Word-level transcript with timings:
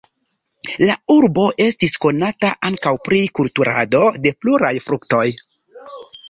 La 0.87 0.93
urbo 1.15 1.43
estis 1.65 1.93
konata 2.05 2.49
ankaŭ 2.69 2.95
pri 3.09 3.21
kulturado 3.41 4.03
de 4.25 4.33
pluraj 4.47 4.73
fruktoj. 4.89 5.23